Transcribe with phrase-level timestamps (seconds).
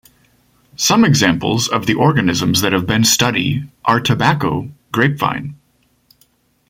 [0.77, 5.53] Some examples of the organisms that have been study are Tobacco, grapevine.